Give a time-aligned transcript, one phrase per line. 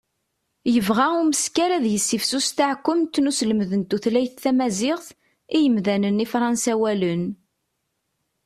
[0.73, 5.07] yebɣa umeskar ad yessifsus taɛekkumt n uselmed n tutlayt tamaziɣt
[5.55, 7.23] i yimdanen ifransawalen